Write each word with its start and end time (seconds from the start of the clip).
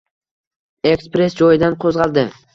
Ekspress 0.93 1.37
joyidan 1.43 1.79
qo`zg`aldi 1.87 2.27